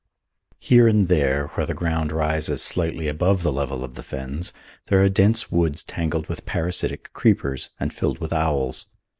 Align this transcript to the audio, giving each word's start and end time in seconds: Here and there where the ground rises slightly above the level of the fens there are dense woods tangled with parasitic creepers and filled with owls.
Here 0.57 0.87
and 0.87 1.07
there 1.09 1.49
where 1.49 1.67
the 1.67 1.75
ground 1.75 2.11
rises 2.11 2.63
slightly 2.63 3.07
above 3.07 3.43
the 3.43 3.51
level 3.51 3.83
of 3.83 3.93
the 3.93 4.01
fens 4.01 4.51
there 4.87 5.03
are 5.03 5.09
dense 5.09 5.51
woods 5.51 5.83
tangled 5.83 6.25
with 6.25 6.43
parasitic 6.47 7.13
creepers 7.13 7.69
and 7.79 7.93
filled 7.93 8.17
with 8.17 8.33
owls. 8.33 8.87